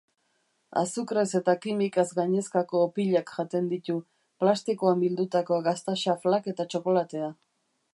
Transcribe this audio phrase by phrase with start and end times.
[0.81, 4.01] Azukrez eta kimikaz gainezkako opilak jaten ditu,
[4.45, 7.35] plastikoan bildutako gazta-xaflak eta txokolatea.